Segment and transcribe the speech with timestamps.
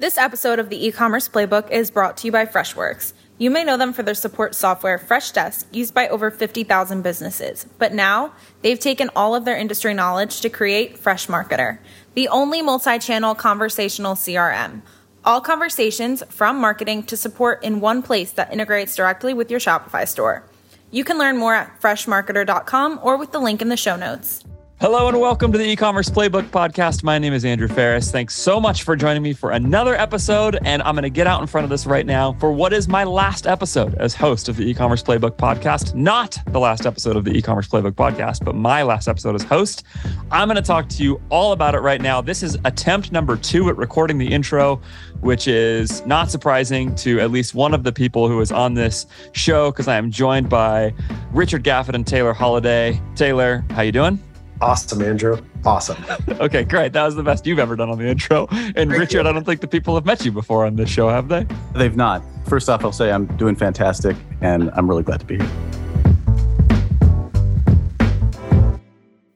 [0.00, 3.12] This episode of the e-commerce playbook is brought to you by Freshworks.
[3.36, 7.66] You may know them for their support software, Freshdesk, used by over 50,000 businesses.
[7.76, 8.32] But now,
[8.62, 11.80] they've taken all of their industry knowledge to create Freshmarketer,
[12.14, 14.80] the only multi-channel conversational CRM.
[15.22, 20.08] All conversations from marketing to support in one place that integrates directly with your Shopify
[20.08, 20.44] store.
[20.90, 24.44] You can learn more at freshmarketer.com or with the link in the show notes.
[24.80, 27.02] Hello and welcome to the e-commerce playbook podcast.
[27.02, 28.10] My name is Andrew Faris.
[28.10, 30.58] Thanks so much for joining me for another episode.
[30.64, 32.88] And I'm going to get out in front of this right now for what is
[32.88, 35.94] my last episode as host of the e-commerce playbook podcast.
[35.94, 39.84] Not the last episode of the e-commerce playbook podcast, but my last episode as host.
[40.30, 42.22] I'm going to talk to you all about it right now.
[42.22, 44.80] This is attempt number two at recording the intro,
[45.20, 49.04] which is not surprising to at least one of the people who is on this
[49.32, 50.94] show because I am joined by
[51.32, 52.98] Richard Gaffin and Taylor Holiday.
[53.14, 54.18] Taylor, how you doing?
[54.60, 55.38] Awesome, Andrew.
[55.64, 55.96] Awesome.
[56.28, 56.92] okay, great.
[56.92, 58.46] That was the best you've ever done on the intro.
[58.50, 59.30] And Thank Richard, you.
[59.30, 61.46] I don't think the people have met you before on this show, have they?
[61.74, 62.22] They've not.
[62.46, 65.50] First off, I'll say I'm doing fantastic and I'm really glad to be here.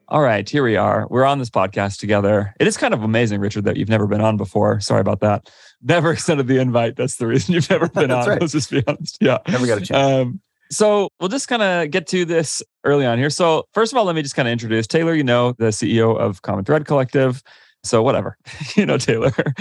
[0.08, 1.08] All right, here we are.
[1.10, 2.54] We're on this podcast together.
[2.60, 4.78] It is kind of amazing, Richard, that you've never been on before.
[4.80, 5.50] Sorry about that.
[5.82, 6.96] Never extended the invite.
[6.96, 8.28] That's the reason you've never been on.
[8.28, 8.40] Right.
[8.40, 9.18] Let's just be honest.
[9.20, 9.38] Yeah.
[9.48, 9.90] Never got a chance.
[9.90, 10.40] Um,
[10.74, 13.30] so we'll just kind of get to this early on here.
[13.30, 15.14] So first of all, let me just kind of introduce Taylor.
[15.14, 17.42] You know, the CEO of Common Thread Collective.
[17.82, 18.36] So whatever,
[18.76, 19.32] you know Taylor.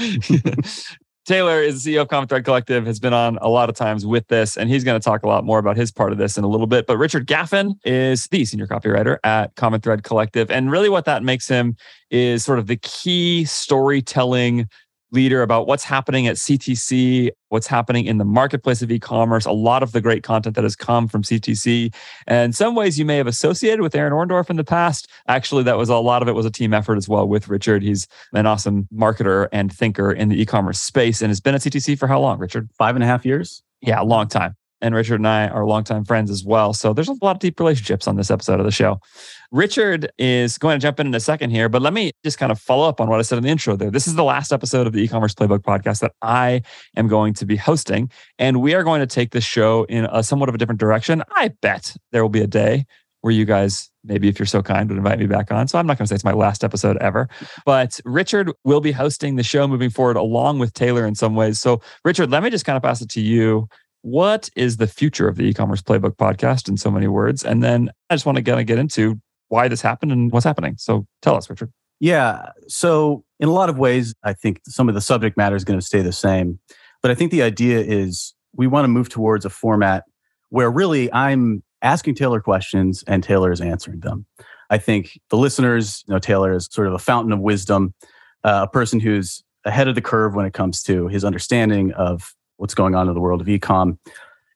[1.25, 4.05] Taylor is the CEO of Common Thread Collective, has been on a lot of times
[4.05, 6.37] with this, and he's going to talk a lot more about his part of this
[6.37, 6.85] in a little bit.
[6.85, 10.51] But Richard Gaffin is the senior copywriter at Common Thread Collective.
[10.51, 11.77] And really, what that makes him
[12.11, 14.67] is sort of the key storytelling
[15.13, 19.83] leader about what's happening at CTC, what's happening in the marketplace of e-commerce, a lot
[19.83, 21.93] of the great content that has come from CTC.
[22.27, 25.07] And some ways you may have associated with Aaron Orndorff in the past.
[25.27, 27.83] Actually, that was a lot of it was a team effort as well with Richard.
[27.83, 31.97] He's an awesome marketer and thinker in the e-commerce space and has been at CTC
[31.97, 32.69] for how long, Richard?
[32.77, 33.63] Five and a half years.
[33.81, 36.73] Yeah, a long time and Richard and I are longtime friends as well.
[36.73, 38.99] So there's a lot of deep relationships on this episode of the show.
[39.49, 42.51] Richard is going to jump in in a second here, but let me just kind
[42.51, 43.89] of follow up on what I said in the intro there.
[43.89, 46.63] This is the last episode of the e-commerce playbook podcast that I
[46.97, 50.21] am going to be hosting, and we are going to take this show in a
[50.21, 51.23] somewhat of a different direction.
[51.31, 52.85] I bet there will be a day
[53.21, 55.87] where you guys maybe if you're so kind would invite me back on so i'm
[55.87, 57.29] not going to say it's my last episode ever
[57.65, 61.59] but richard will be hosting the show moving forward along with taylor in some ways
[61.59, 63.65] so richard let me just kind of pass it to you
[64.03, 67.43] what is the future of the e-commerce playbook podcast in so many words?
[67.43, 70.45] And then i just want to kind of get into why this happened and what's
[70.45, 70.75] happening.
[70.77, 71.71] So tell us richard.
[71.99, 75.63] Yeah so in a lot of ways i think some of the subject matter is
[75.63, 76.59] going to stay the same
[77.01, 80.03] but i think the idea is we want to move towards a format
[80.49, 84.25] where really i'm asking taylor questions and taylor is answering them.
[84.69, 87.93] I think the listeners you know taylor is sort of a fountain of wisdom
[88.43, 92.33] uh, a person who's ahead of the curve when it comes to his understanding of
[92.57, 93.97] what's going on in the world of ecom.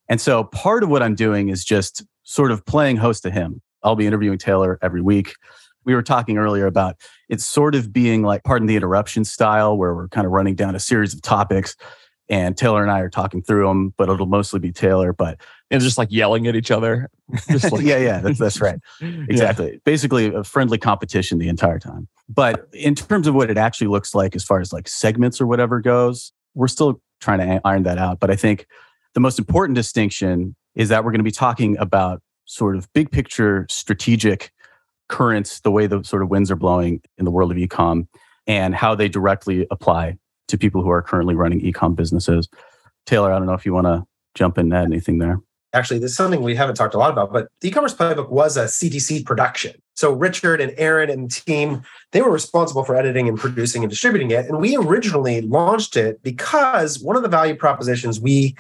[0.10, 3.62] And so part of what I'm doing is just sort of playing host to him.
[3.84, 5.36] I'll be interviewing Taylor every week.
[5.86, 6.96] We were talking earlier about
[7.30, 10.76] it's sort of being like, pardon the interruption style, where we're kind of running down
[10.76, 11.76] a series of topics
[12.30, 15.14] and Taylor and I are talking through them, but it'll mostly be Taylor.
[15.14, 17.10] But it's just like yelling at each other.
[17.50, 18.80] Like, yeah, yeah, that's, that's right.
[19.02, 19.74] Exactly.
[19.74, 19.78] Yeah.
[19.84, 22.08] Basically, a friendly competition the entire time.
[22.30, 25.48] But in terms of what it actually looks like, as far as like segments or
[25.48, 28.20] whatever goes, we're still trying to iron that out.
[28.20, 28.68] But I think
[29.14, 33.12] the most important distinction is that we're going to be talking about sort of big
[33.12, 34.52] picture strategic
[35.10, 38.08] currents, the way the sort of winds are blowing in the world of ecom,
[38.46, 40.18] and how they directly apply
[40.48, 42.48] to people who are currently running ecom businesses.
[43.06, 44.04] Taylor, I don't know if you want to
[44.36, 45.40] jump in and add anything there.
[45.74, 48.56] Actually, this is something we haven't talked a lot about, but the e-commerce playbook was
[48.56, 49.74] a CTC production.
[49.98, 51.82] So Richard and Aaron and the team,
[52.12, 54.46] they were responsible for editing and producing and distributing it.
[54.46, 58.56] And we originally launched it because one of the value propositions we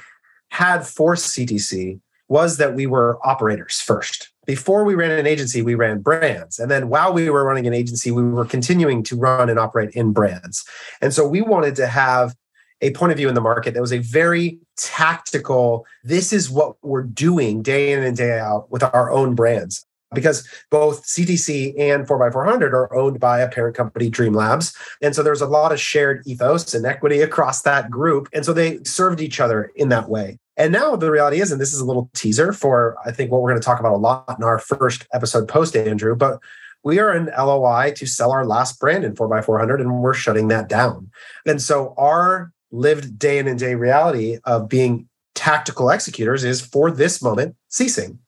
[0.49, 4.31] had for CTC was that we were operators first.
[4.47, 6.57] Before we ran an agency, we ran brands.
[6.57, 9.91] And then while we were running an agency, we were continuing to run and operate
[9.91, 10.65] in brands.
[11.01, 12.35] And so we wanted to have
[12.81, 16.77] a point of view in the market that was a very tactical, this is what
[16.81, 22.07] we're doing day in and day out with our own brands because both CTC and
[22.07, 24.75] 4x400 are owned by a parent company, Dream Labs.
[25.01, 28.29] And so there's a lot of shared ethos and equity across that group.
[28.33, 30.39] And so they served each other in that way.
[30.55, 33.41] And now the reality is, and this is a little teaser for, I think, what
[33.41, 36.39] we're going to talk about a lot in our first episode post, Andrew, but
[36.83, 40.69] we are in LOI to sell our last brand in 4x400 and we're shutting that
[40.69, 41.11] down.
[41.45, 46.89] And so our lived day in and day reality of being tactical executors is for
[46.89, 48.19] this moment ceasing.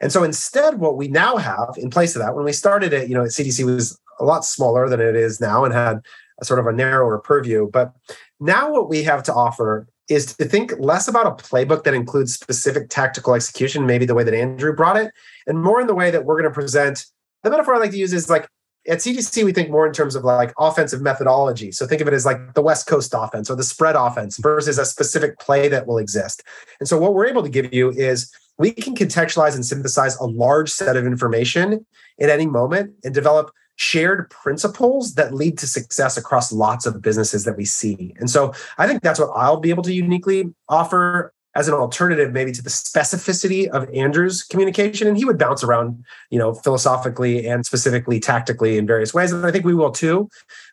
[0.00, 3.08] And so instead, what we now have in place of that, when we started it,
[3.08, 6.00] you know, CTC was a lot smaller than it is now and had
[6.40, 7.68] a sort of a narrower purview.
[7.70, 7.92] But
[8.40, 12.34] now what we have to offer is to think less about a playbook that includes
[12.34, 15.12] specific tactical execution, maybe the way that Andrew brought it,
[15.46, 17.04] and more in the way that we're going to present.
[17.42, 18.48] The metaphor I like to use is like
[18.88, 21.72] at CTC, we think more in terms of like offensive methodology.
[21.72, 24.78] So think of it as like the West Coast offense or the spread offense versus
[24.78, 26.42] a specific play that will exist.
[26.80, 30.24] And so what we're able to give you is we can contextualize and synthesize a
[30.24, 31.86] large set of information
[32.20, 37.44] at any moment and develop shared principles that lead to success across lots of businesses
[37.44, 38.12] that we see.
[38.18, 42.32] And so I think that's what I'll be able to uniquely offer as an alternative
[42.32, 47.46] maybe to the specificity of Andrew's communication and he would bounce around, you know, philosophically
[47.46, 50.28] and specifically tactically in various ways and I think we will too.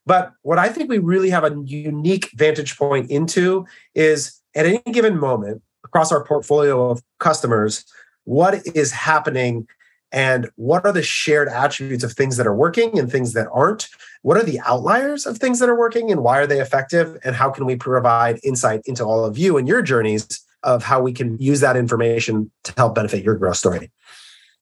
[0.06, 4.82] But what I think we really have a unique vantage point into is at any
[4.92, 7.84] given moment across our portfolio of customers
[8.26, 9.68] what is happening
[10.12, 13.90] and what are the shared attributes of things that are working and things that aren't
[14.22, 17.36] what are the outliers of things that are working and why are they effective and
[17.36, 20.28] how can we provide insight into all of you and your journeys
[20.62, 23.92] of how we can use that information to help benefit your growth story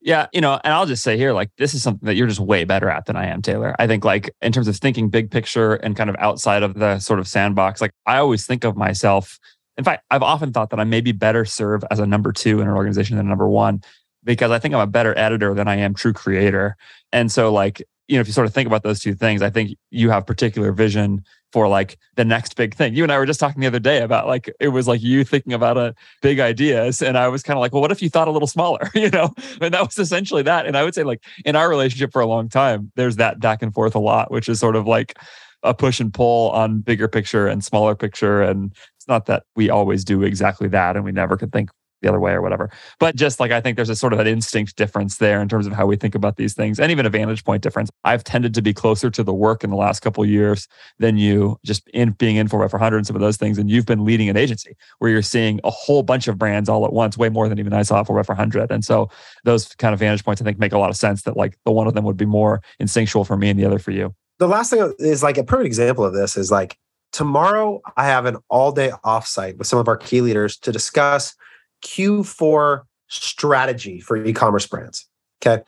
[0.00, 2.38] yeah, you know, and I'll just say here, like, this is something that you're just
[2.38, 3.74] way better at than I am, Taylor.
[3.78, 6.98] I think, like, in terms of thinking big picture and kind of outside of the
[6.98, 9.38] sort of sandbox, like, I always think of myself.
[9.76, 12.68] In fact, I've often thought that I maybe better serve as a number two in
[12.68, 13.82] an organization than a number one
[14.22, 16.76] because I think I'm a better editor than I am true creator.
[17.12, 19.50] And so, like, you know, if you sort of think about those two things, I
[19.50, 22.94] think you have particular vision for like the next big thing.
[22.94, 25.24] You and I were just talking the other day about like it was like you
[25.24, 28.10] thinking about a big ideas, and I was kind of like, well, what if you
[28.10, 28.90] thought a little smaller?
[28.94, 30.66] you know, and that was essentially that.
[30.66, 33.62] And I would say like in our relationship for a long time, there's that back
[33.62, 35.16] and forth a lot, which is sort of like
[35.64, 38.42] a push and pull on bigger picture and smaller picture.
[38.42, 41.70] And it's not that we always do exactly that, and we never could think
[42.04, 42.70] the other way or whatever.
[43.00, 45.66] But just like I think there's a sort of an instinct difference there in terms
[45.66, 47.90] of how we think about these things and even a vantage point difference.
[48.04, 50.68] I've tended to be closer to the work in the last couple years
[50.98, 53.58] than you just in being in for 400 and some of those things.
[53.58, 56.84] And you've been leading an agency where you're seeing a whole bunch of brands all
[56.84, 58.70] at once, way more than even I saw for 400.
[58.70, 59.08] And so
[59.44, 61.72] those kind of vantage points I think make a lot of sense that like the
[61.72, 64.14] one of them would be more instinctual for me and the other for you.
[64.44, 66.76] The last thing is like a perfect example of this is like
[67.12, 71.34] tomorrow I have an all day offsite with some of our key leaders to discuss
[71.82, 75.08] Q4 strategy for e-commerce brands.
[75.40, 75.62] Okay.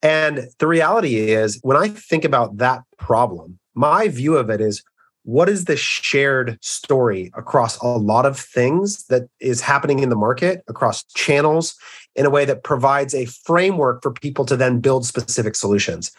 [0.00, 4.84] And the reality is when I think about that problem, my view of it is
[5.24, 10.14] what is the shared story across a lot of things that is happening in the
[10.14, 11.74] market across channels
[12.14, 16.12] in a way that provides a framework for people to then build specific solutions.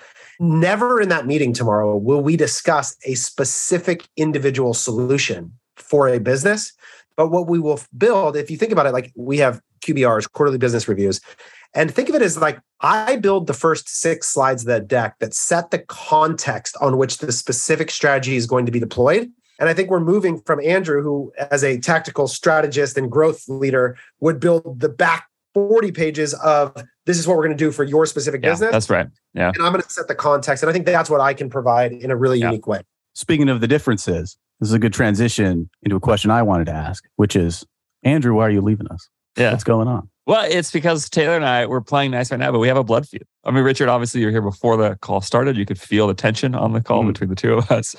[0.44, 6.74] Never in that meeting tomorrow will we discuss a specific individual solution for a business.
[7.16, 10.58] But what we will build, if you think about it, like we have QBRs, quarterly
[10.58, 11.22] business reviews,
[11.76, 15.20] and think of it as like I build the first six slides of that deck
[15.20, 19.32] that set the context on which the specific strategy is going to be deployed.
[19.60, 23.96] And I think we're moving from Andrew, who, as a tactical strategist and growth leader,
[24.22, 26.74] would build the back 40 pages of
[27.06, 28.72] this is what we're going to do for your specific yeah, business.
[28.72, 29.08] That's right.
[29.34, 29.52] Yeah.
[29.56, 30.64] And I'm going to set the context.
[30.64, 32.48] And I think that's what I can provide in a really Yeah.
[32.48, 32.82] unique way.
[33.14, 36.74] Speaking of the differences, this is a good transition into a question I wanted to
[36.74, 37.66] ask, which is
[38.04, 39.10] Andrew, why are you leaving us?
[39.38, 39.52] Yeah.
[39.52, 40.10] What's going on?
[40.28, 42.84] Well, it's because Taylor and I we're playing nice right now, but we have a
[42.84, 43.26] blood feud.
[43.44, 45.58] I mean, Richard, obviously you're here before the call started.
[45.58, 47.08] You could feel the tension on the call Mhm.
[47.08, 47.96] between the two of us.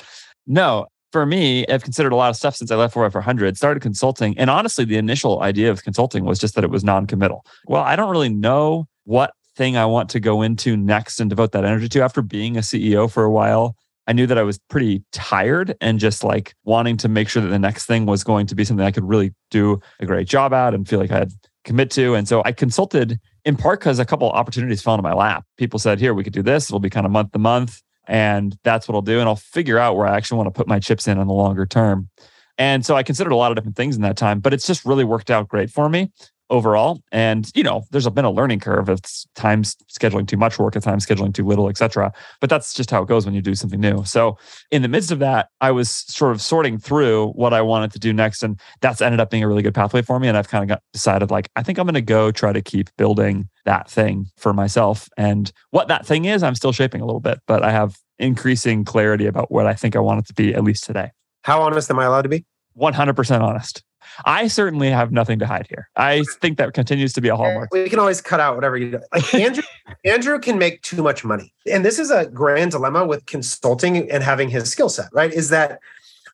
[0.47, 4.37] No, for me, I've considered a lot of stuff since I left 400, started consulting.
[4.39, 7.45] And honestly, the initial idea of consulting was just that it was non-committal.
[7.67, 11.53] Well, I don't really know what thing I want to go into next and devote
[11.53, 13.77] that energy to after being a CEO for a while.
[14.07, 17.49] I knew that I was pretty tired and just like wanting to make sure that
[17.49, 20.53] the next thing was going to be something I could really do a great job
[20.53, 21.33] at and feel like I had
[21.65, 22.15] commit to.
[22.15, 25.45] And so I consulted in part because a couple opportunities fell into my lap.
[25.57, 26.69] People said, here, we could do this.
[26.69, 27.81] It'll be kind of month to month.
[28.13, 29.21] And that's what I'll do.
[29.21, 31.33] And I'll figure out where I actually want to put my chips in on the
[31.33, 32.11] longer term.
[32.59, 34.85] And so I considered a lot of different things in that time, but it's just
[34.85, 36.13] really worked out great for me
[36.53, 37.01] overall.
[37.11, 39.01] And, you know, there's been a learning curve of
[39.35, 42.13] times scheduling too much work, at times scheduling too little, et cetera.
[42.41, 44.05] But that's just how it goes when you do something new.
[44.05, 44.37] So
[44.71, 47.99] in the midst of that, I was sort of sorting through what I wanted to
[47.99, 48.43] do next.
[48.43, 50.29] And that's ended up being a really good pathway for me.
[50.29, 52.63] And I've kind of got decided like, I think I'm going to go try to
[52.63, 55.09] keep building that thing for myself.
[55.17, 58.85] And what that thing is, I'm still shaping a little bit, but I have increasing
[58.85, 61.11] clarity about what I think I want it to be, at least today.
[61.45, 62.45] How honest am I allowed to be?
[62.79, 63.83] 100% honest.
[64.25, 65.89] I certainly have nothing to hide here.
[65.97, 67.71] I think that continues to be a hallmark.
[67.73, 69.01] We can always cut out whatever you do.
[69.13, 69.63] Like Andrew,
[70.05, 71.53] Andrew can make too much money.
[71.71, 75.33] And this is a grand dilemma with consulting and having his skill set, right?
[75.33, 75.81] Is that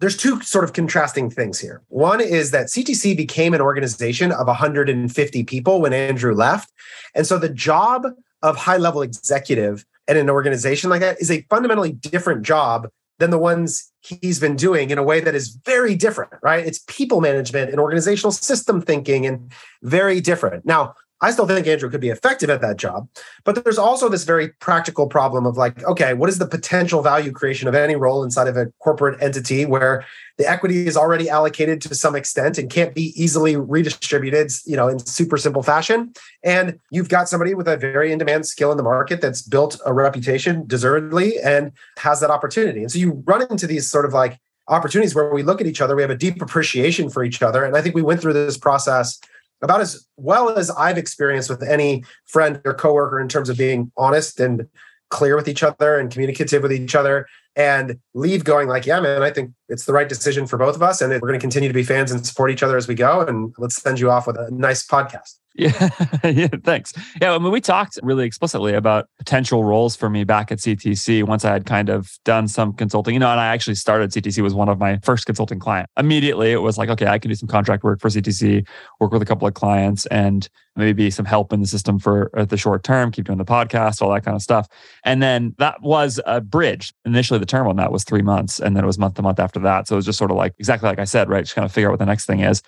[0.00, 1.82] there's two sort of contrasting things here.
[1.88, 6.72] One is that CTC became an organization of 150 people when Andrew left.
[7.14, 8.06] And so the job
[8.42, 13.30] of high level executive at an organization like that is a fundamentally different job than
[13.30, 16.64] the ones he's been doing in a way that is very different, right?
[16.66, 20.64] It's people management and organizational system thinking and very different.
[20.64, 23.08] Now, I still think Andrew could be effective at that job.
[23.44, 27.32] But there's also this very practical problem of like, okay, what is the potential value
[27.32, 30.04] creation of any role inside of a corporate entity where
[30.36, 34.86] the equity is already allocated to some extent and can't be easily redistributed, you know,
[34.86, 36.12] in super simple fashion.
[36.44, 39.92] And you've got somebody with a very in-demand skill in the market that's built a
[39.92, 42.82] reputation deservedly and has that opportunity.
[42.82, 45.80] And so you run into these sort of like opportunities where we look at each
[45.80, 47.64] other, we have a deep appreciation for each other.
[47.64, 49.18] And I think we went through this process
[49.62, 53.90] about as well as I've experienced with any friend or coworker in terms of being
[53.96, 54.68] honest and
[55.10, 59.22] clear with each other and communicative with each other and leave going like, yeah, man,
[59.22, 61.00] I think it's the right decision for both of us.
[61.00, 63.22] And we're going to continue to be fans and support each other as we go.
[63.22, 65.34] And let's send you off with a nice podcast.
[65.58, 65.90] Yeah,
[66.24, 66.92] yeah, thanks.
[67.20, 71.24] Yeah, I mean, we talked really explicitly about potential roles for me back at CTC
[71.24, 73.14] once I had kind of done some consulting.
[73.14, 75.90] You know, and I actually started CTC was one of my first consulting client.
[75.96, 78.68] Immediately, it was like, okay, I can do some contract work for CTC,
[79.00, 82.44] work with a couple of clients, and maybe some help in the system for uh,
[82.44, 84.68] the short term, keep doing the podcast, all that kind of stuff.
[85.04, 86.94] And then that was a bridge.
[87.04, 89.40] Initially, the term on that was three months, and then it was month to month
[89.40, 89.88] after that.
[89.88, 91.42] So it was just sort of like exactly like I said, right?
[91.42, 92.62] Just kind of figure out what the next thing is.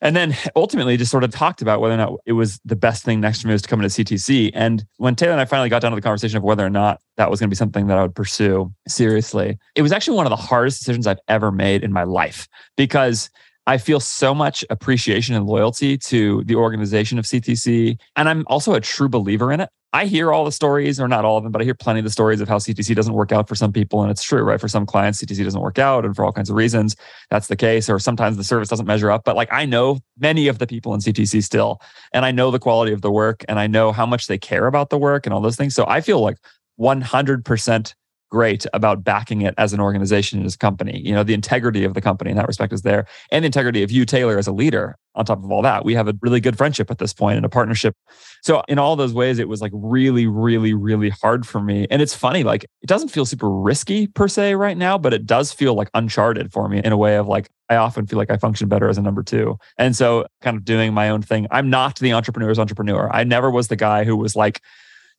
[0.00, 3.04] And then ultimately just sort of talked about whether or not it was the best
[3.04, 4.50] thing next to me was to come into CTC.
[4.54, 7.00] And when Taylor and I finally got down to the conversation of whether or not
[7.16, 10.26] that was going to be something that I would pursue seriously, it was actually one
[10.26, 13.30] of the hardest decisions I've ever made in my life because
[13.66, 17.98] I feel so much appreciation and loyalty to the organization of CTC.
[18.16, 19.70] And I'm also a true believer in it.
[19.94, 22.04] I hear all the stories, or not all of them, but I hear plenty of
[22.04, 24.02] the stories of how CTC doesn't work out for some people.
[24.02, 24.60] And it's true, right?
[24.60, 26.04] For some clients, CTC doesn't work out.
[26.04, 26.96] And for all kinds of reasons,
[27.30, 27.88] that's the case.
[27.88, 29.22] Or sometimes the service doesn't measure up.
[29.24, 31.80] But like I know many of the people in CTC still,
[32.12, 34.66] and I know the quality of the work, and I know how much they care
[34.66, 35.76] about the work and all those things.
[35.76, 36.38] So I feel like
[36.80, 37.94] 100%
[38.34, 41.00] great about backing it as an organization and as a company.
[41.04, 43.84] You know, the integrity of the company in that respect is there, and the integrity
[43.84, 44.96] of you, Taylor, as a leader.
[45.14, 47.46] On top of all that, we have a really good friendship at this point and
[47.46, 47.94] a partnership.
[48.42, 51.86] So, in all those ways, it was like really, really, really hard for me.
[51.92, 55.26] And it's funny, like, it doesn't feel super risky per se right now, but it
[55.26, 58.32] does feel like uncharted for me in a way of like, I often feel like
[58.32, 59.58] I function better as a number two.
[59.78, 61.46] And so, kind of doing my own thing.
[61.52, 63.08] I'm not the entrepreneur's entrepreneur.
[63.12, 64.60] I never was the guy who was like,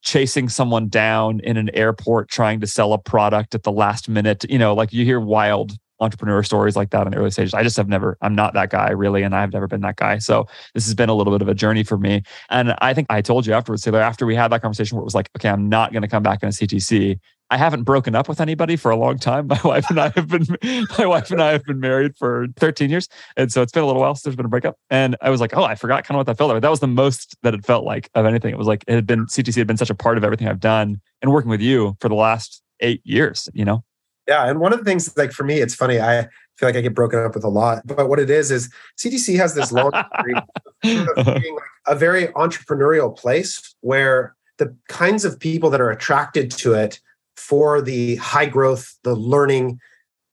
[0.05, 4.45] chasing someone down in an airport trying to sell a product at the last minute.
[4.49, 7.53] You know, like you hear wild entrepreneur stories like that in the early stages.
[7.53, 10.17] I just have never, I'm not that guy really, and I've never been that guy.
[10.17, 12.21] So this has been a little bit of a journey for me.
[12.49, 15.05] And I think I told you afterwards, Taylor, after we had that conversation where it
[15.05, 17.19] was like, okay, I'm not going to come back in a CTC.
[17.51, 19.47] I haven't broken up with anybody for a long time.
[19.55, 20.45] My wife and I have been
[20.97, 23.07] my wife and I have been married for 13 years.
[23.37, 24.77] And so it's been a little while since there's been a breakup.
[24.89, 26.61] And I was like, oh, I forgot kind of what that felt like.
[26.61, 28.51] That was the most that it felt like of anything.
[28.51, 30.59] It was like it had been CTC had been such a part of everything I've
[30.59, 33.83] done and working with you for the last eight years, you know?
[34.27, 34.49] Yeah.
[34.49, 36.23] And one of the things like for me, it's funny, I
[36.57, 37.85] feel like I get broken up with a lot.
[37.85, 40.43] But what it is is CTC has this long uh-huh.
[40.83, 46.99] being a very entrepreneurial place where the kinds of people that are attracted to it
[47.37, 49.79] for the high growth, the learning,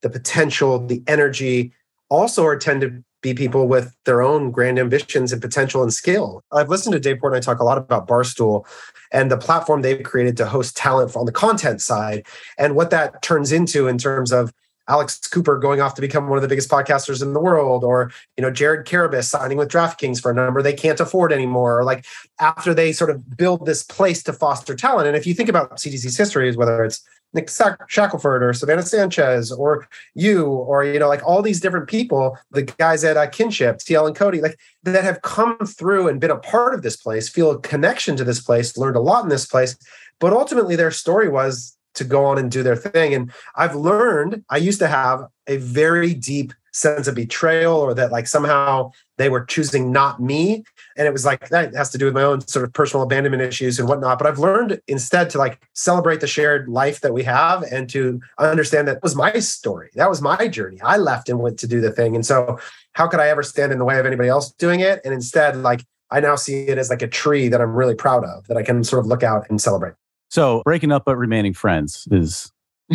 [0.03, 1.73] the potential, the energy,
[2.09, 6.43] also are tend to be people with their own grand ambitions and potential and skill.
[6.53, 8.67] I've listened to Dave Portnoy talk a lot about Barstool
[9.13, 12.27] and the platform they've created to host talent on the content side
[12.59, 14.53] and what that turns into in terms of
[14.89, 18.13] Alex Cooper going off to become one of the biggest podcasters in the world, or
[18.37, 21.85] you know Jared Carabis signing with DraftKings for a number they can't afford anymore, or
[21.85, 22.05] like
[22.41, 25.07] after they sort of build this place to foster talent.
[25.07, 27.03] And if you think about CTC's history, whether it's
[27.35, 27.49] Nick
[27.89, 32.63] Shackelford or Savannah Sanchez or you or you know like all these different people, the
[32.63, 36.39] guys at uh, Kinship, TL and Cody, like that have come through and been a
[36.39, 39.47] part of this place, feel a connection to this place, learned a lot in this
[39.47, 39.77] place,
[40.19, 43.15] but ultimately their story was to go on and do their thing.
[43.15, 48.11] And I've learned I used to have a very deep sense of betrayal or that
[48.11, 50.65] like somehow they were choosing not me.
[50.97, 53.43] And it was like that has to do with my own sort of personal abandonment
[53.43, 54.19] issues and whatnot.
[54.19, 58.21] But I've learned instead to like celebrate the shared life that we have and to
[58.39, 59.91] understand that was my story.
[59.95, 60.81] That was my journey.
[60.83, 62.15] I left and went to do the thing.
[62.15, 62.59] And so
[62.93, 65.01] how could I ever stand in the way of anybody else doing it?
[65.05, 68.25] And instead, like I now see it as like a tree that I'm really proud
[68.25, 69.95] of that I can sort of look out and celebrate.
[70.33, 72.51] So breaking up but remaining friends is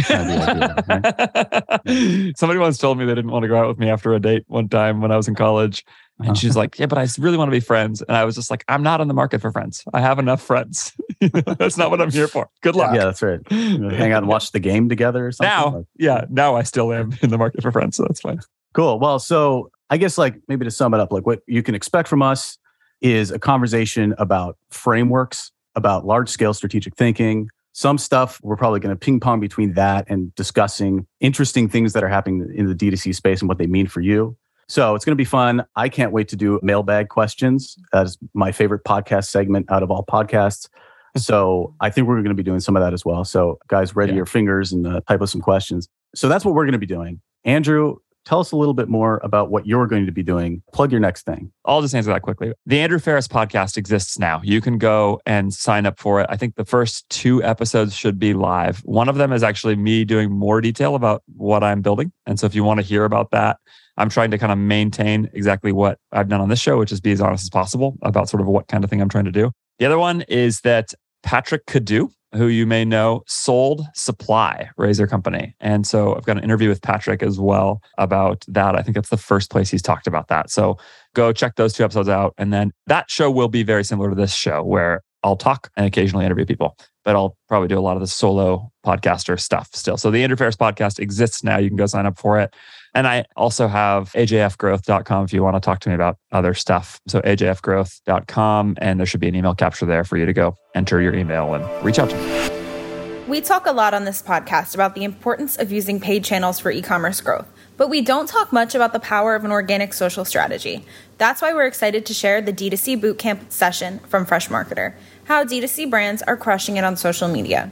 [0.05, 2.33] kind of idea, right?
[2.35, 4.43] Somebody once told me they didn't want to go out with me after a date
[4.47, 5.85] one time when I was in college.
[6.17, 6.33] And uh-huh.
[6.33, 8.01] she's like, Yeah, but I really want to be friends.
[8.01, 9.83] And I was just like, I'm not in the market for friends.
[9.93, 10.93] I have enough friends.
[11.59, 12.49] that's not what I'm here for.
[12.61, 12.95] Good luck.
[12.95, 13.39] Yeah, that's right.
[13.51, 15.73] Hang out and watch the game together or something.
[15.73, 17.97] Now, yeah, now I still am in the market for friends.
[17.97, 18.39] So that's fine.
[18.73, 18.97] Cool.
[18.97, 22.07] Well, so I guess like maybe to sum it up, like what you can expect
[22.07, 22.57] from us
[22.99, 28.93] is a conversation about frameworks about large scale strategic thinking, Some stuff we're probably going
[28.93, 33.15] to ping pong between that and discussing interesting things that are happening in the D2C
[33.15, 34.35] space and what they mean for you.
[34.67, 35.63] So it's going to be fun.
[35.75, 37.77] I can't wait to do mailbag questions.
[37.93, 40.67] That is my favorite podcast segment out of all podcasts.
[41.15, 43.23] So I think we're going to be doing some of that as well.
[43.23, 44.17] So guys, ready yeah.
[44.17, 45.87] your fingers and uh, type us some questions.
[46.13, 47.21] So that's what we're going to be doing.
[47.43, 47.95] Andrew,
[48.27, 50.61] tell us a little bit more about what you're going to be doing.
[50.73, 51.49] Plug your next thing.
[51.63, 52.51] I'll just answer that quickly.
[52.65, 54.41] The Andrew Faris podcast exists now.
[54.43, 56.27] You can go and sign up for it.
[56.29, 58.79] I think the first two episodes should be live.
[58.79, 62.11] One of them is actually me doing more detail about what I'm building.
[62.25, 63.57] And so if you want to hear about that,
[63.95, 66.99] I'm trying to kind of maintain exactly what I've done on this show, which is
[66.99, 69.31] be as honest as possible about sort of what kind of thing I'm trying to
[69.31, 69.51] do.
[69.79, 70.93] The other one is that
[71.23, 75.55] Patrick Coddou, who you may know, sold Supply, Razor Company.
[75.59, 78.75] And so I've got an interview with Patrick as well about that.
[78.75, 80.49] I think that's the first place he's talked about that.
[80.49, 80.77] So
[81.15, 82.33] go check those two episodes out.
[82.37, 85.85] And then that show will be very similar to this show, where I'll talk and
[85.85, 89.97] occasionally interview people, but I'll probably do a lot of the solo podcaster stuff still.
[89.97, 91.57] So the Andrew Faris podcast exists now.
[91.57, 92.53] You can go sign up for it.
[92.97, 96.99] And I also have ajfgrowth.com if you want to talk to me about other stuff.
[97.07, 100.99] So ajfgrowth.com, and there should be an email capture there for you to go enter
[100.99, 103.27] your email and reach out to me.
[103.27, 106.71] We talk a lot on this podcast about the importance of using paid channels for
[106.71, 107.45] e commerce growth,
[107.77, 110.83] but we don't talk much about the power of an organic social strategy.
[111.19, 116.23] That's why we're excited to share the D2C Bootcamp session from Freshmarketer, how D2C brands
[116.23, 117.69] are crushing it on social media.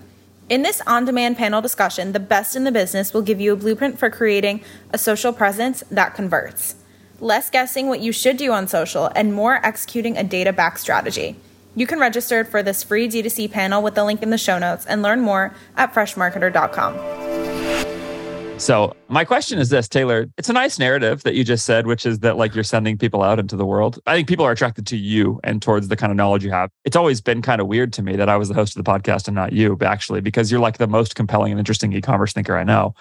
[0.47, 3.55] In this on demand panel discussion, the best in the business will give you a
[3.55, 4.61] blueprint for creating
[4.91, 6.75] a social presence that converts.
[7.19, 11.35] Less guessing what you should do on social and more executing a data backed strategy.
[11.75, 14.85] You can register for this free D2C panel with the link in the show notes
[14.85, 17.64] and learn more at freshmarketer.com.
[18.57, 20.27] So, my question is this, Taylor.
[20.37, 23.21] It's a nice narrative that you just said, which is that like you're sending people
[23.21, 23.99] out into the world.
[24.07, 26.71] I think people are attracted to you and towards the kind of knowledge you have.
[26.85, 28.89] It's always been kind of weird to me that I was the host of the
[28.89, 32.33] podcast and not you, actually, because you're like the most compelling and interesting e commerce
[32.33, 32.95] thinker I know.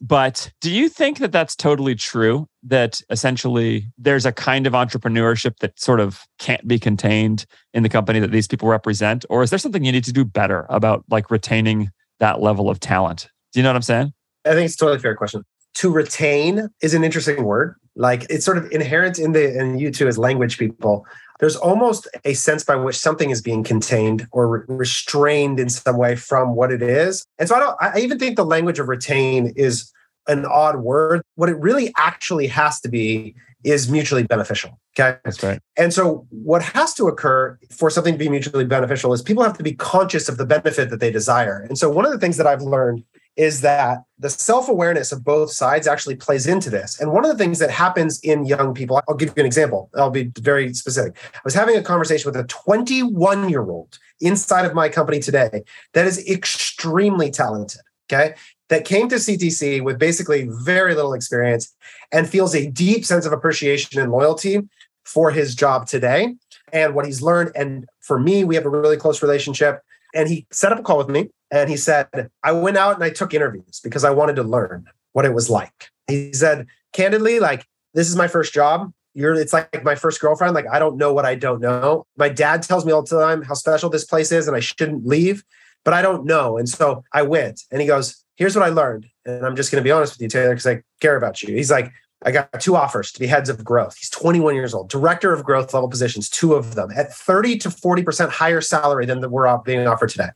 [0.00, 2.48] But do you think that that's totally true?
[2.62, 7.88] That essentially there's a kind of entrepreneurship that sort of can't be contained in the
[7.88, 9.24] company that these people represent?
[9.30, 12.80] Or is there something you need to do better about like retaining that level of
[12.80, 13.28] talent?
[13.52, 14.12] Do you know what I'm saying?
[14.46, 15.44] I think it's a totally fair question.
[15.74, 17.76] To retain is an interesting word.
[17.96, 21.06] Like it's sort of inherent in the in you two as language people.
[21.38, 25.98] There's almost a sense by which something is being contained or re- restrained in some
[25.98, 27.24] way from what it is.
[27.38, 29.92] And so I don't I even think the language of retain is
[30.28, 31.22] an odd word.
[31.34, 34.78] What it really actually has to be is mutually beneficial.
[34.98, 35.18] Okay.
[35.24, 35.60] That's right.
[35.76, 39.56] And so what has to occur for something to be mutually beneficial is people have
[39.58, 41.66] to be conscious of the benefit that they desire.
[41.68, 43.04] And so one of the things that I've learned
[43.36, 46.98] is that the self awareness of both sides actually plays into this.
[46.98, 49.90] And one of the things that happens in young people, I'll give you an example.
[49.94, 51.16] I'll be very specific.
[51.34, 55.62] I was having a conversation with a 21 year old inside of my company today
[55.92, 57.82] that is extremely talented.
[58.10, 58.34] Okay.
[58.68, 61.72] That came to CTC with basically very little experience
[62.10, 64.60] and feels a deep sense of appreciation and loyalty
[65.04, 66.34] for his job today
[66.72, 67.52] and what he's learned.
[67.54, 69.82] And for me, we have a really close relationship.
[70.14, 72.08] And he set up a call with me and he said,
[72.42, 75.48] I went out and I took interviews because I wanted to learn what it was
[75.48, 75.90] like.
[76.06, 78.92] He said, candidly, like, this is my first job.
[79.14, 80.54] You're, it's like my first girlfriend.
[80.54, 82.06] Like, I don't know what I don't know.
[82.16, 85.06] My dad tells me all the time how special this place is and I shouldn't
[85.06, 85.42] leave,
[85.84, 86.58] but I don't know.
[86.58, 89.06] And so I went and he goes, Here's what I learned.
[89.24, 91.54] And I'm just going to be honest with you, Taylor, because I care about you.
[91.54, 91.90] He's like,
[92.22, 93.96] I got two offers to be heads of growth.
[93.98, 97.68] He's 21 years old, director of growth level positions, two of them at 30 to
[97.68, 100.28] 40% higher salary than we're being offered today.